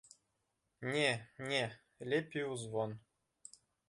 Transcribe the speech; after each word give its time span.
Не, 0.95 1.29
не, 1.37 1.71
лепей 1.99 2.43
у 2.45 2.55
звон. 2.55 2.99